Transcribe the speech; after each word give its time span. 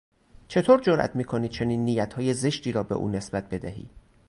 چطور 0.47 0.79
جرئت 0.81 1.15
میکنی 1.15 1.49
چنین 1.49 1.85
نیتهای 1.85 2.33
زشتی 2.33 2.71
را 2.71 2.83
به 2.83 2.95
او 2.95 3.09
نسبت 3.09 3.49
بدهی؟ 3.49 3.89